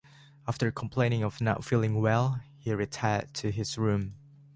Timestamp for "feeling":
1.63-1.93